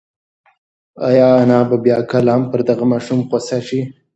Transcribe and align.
ایا 1.07 1.27
انا 1.41 1.59
به 1.69 1.77
بیا 1.83 1.97
کله 2.11 2.31
هم 2.35 2.43
پر 2.51 2.59
دغه 2.69 2.85
ماشوم 2.91 3.19
غوسه 3.29 3.59
شي؟ 3.67 3.79